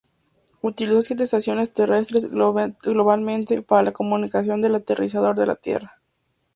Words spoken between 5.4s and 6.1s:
la Tierra.